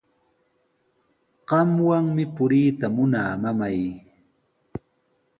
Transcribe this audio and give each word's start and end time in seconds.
Qamwanmi 1.49 2.23
puriyta 2.35 2.85
munaa, 2.95 3.31
mamay. 3.41 3.79